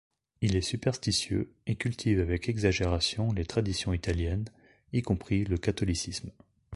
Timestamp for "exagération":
2.49-3.31